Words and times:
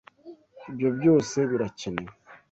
Ibyo 0.69 0.89
byose 0.97 1.37
birakenewe? 1.49 2.13